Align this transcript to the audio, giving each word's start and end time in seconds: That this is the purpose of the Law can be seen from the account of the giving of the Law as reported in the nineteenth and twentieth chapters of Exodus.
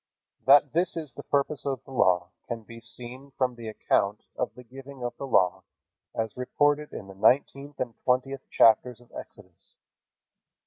That 0.47 0.73
this 0.73 0.97
is 0.97 1.11
the 1.11 1.21
purpose 1.21 1.63
of 1.63 1.83
the 1.85 1.91
Law 1.91 2.31
can 2.47 2.63
be 2.63 2.81
seen 2.81 3.29
from 3.37 3.53
the 3.53 3.67
account 3.67 4.23
of 4.35 4.55
the 4.55 4.63
giving 4.63 5.03
of 5.03 5.15
the 5.17 5.27
Law 5.27 5.61
as 6.15 6.35
reported 6.35 6.91
in 6.91 7.05
the 7.05 7.13
nineteenth 7.13 7.79
and 7.79 7.93
twentieth 8.03 8.41
chapters 8.49 8.99
of 8.99 9.11
Exodus. 9.15 9.75